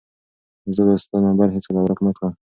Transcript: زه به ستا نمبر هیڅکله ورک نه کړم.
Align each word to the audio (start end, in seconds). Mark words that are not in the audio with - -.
زه 0.75 0.81
به 0.87 0.93
ستا 1.03 1.17
نمبر 1.25 1.47
هیڅکله 1.55 1.79
ورک 1.81 1.99
نه 2.05 2.11
کړم. 2.17 2.33